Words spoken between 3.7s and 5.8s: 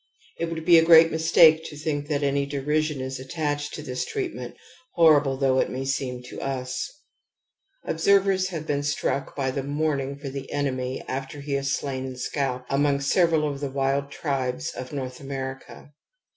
to this treatment, horrible though it